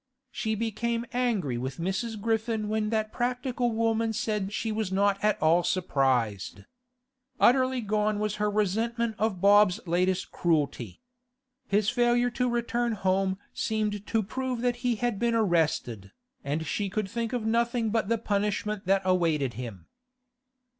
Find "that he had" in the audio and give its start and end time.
14.61-15.19